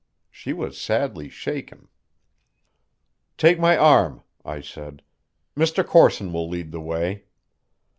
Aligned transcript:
She 0.31 0.51
was 0.51 0.81
sadly 0.81 1.29
shaken. 1.29 1.87
"Take 3.37 3.59
my 3.59 3.77
arm," 3.77 4.23
I 4.43 4.59
said. 4.59 5.03
"Mr. 5.55 5.85
Corson 5.85 6.33
will 6.33 6.49
lead 6.49 6.71
the 6.71 6.81
way." 6.81 7.25